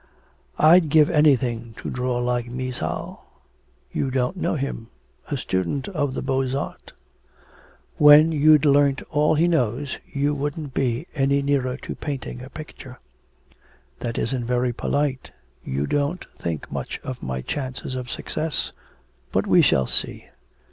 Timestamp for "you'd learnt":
8.31-9.03